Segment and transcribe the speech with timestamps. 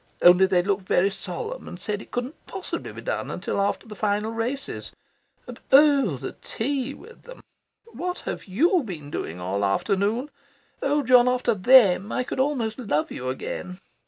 [0.23, 3.93] Only they looked very solemn and said it couldn't possibly be done till after the
[3.95, 4.91] final races.
[5.45, 7.41] And oh, the tea with them!
[7.85, 10.31] What have YOU been doing all the afternoon?
[10.81, 13.77] Oh John, after THEM, I could almost love you again.